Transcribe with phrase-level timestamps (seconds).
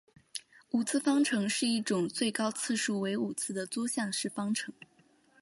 [0.71, 4.73] 五次方程是一种最高次数为五次的多项式方程。